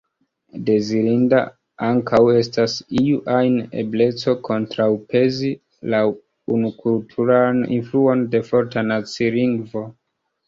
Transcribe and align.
Dezirinda 0.67 1.39
ankaŭ 1.87 2.21
estas 2.37 2.77
iu 3.01 3.19
ajn 3.33 3.59
ebleco 3.81 4.33
kontraŭpezi 4.49 5.51
la 5.95 5.99
unukulturan 6.55 7.61
influon 7.81 8.25
de 8.37 8.43
forta 8.51 8.83
nacilingvo. 8.89 9.85